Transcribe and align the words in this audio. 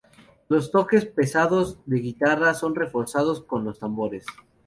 Los 0.49 0.71
toques 0.71 1.05
pesados 1.05 1.77
de 1.85 1.97
guitarra 1.97 2.55
son 2.55 2.73
reforzados 2.73 3.43
con 3.43 3.63
los 3.63 3.77
tambores. 3.77 4.25